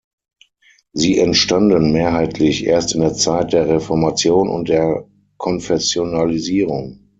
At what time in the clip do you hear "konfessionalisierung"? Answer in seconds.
5.37-7.07